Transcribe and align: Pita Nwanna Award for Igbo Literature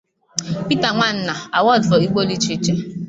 Pita 0.67 0.89
Nwanna 0.95 1.33
Award 1.59 1.81
for 1.87 1.99
Igbo 2.05 2.21
Literature 2.29 2.81